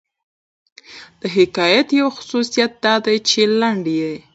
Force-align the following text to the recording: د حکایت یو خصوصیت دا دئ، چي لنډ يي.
د 1.19 1.21
حکایت 1.37 1.87
یو 1.99 2.07
خصوصیت 2.15 2.71
دا 2.83 2.93
دئ، 3.05 3.17
چي 3.29 3.41
لنډ 3.59 3.83
يي. 3.99 4.13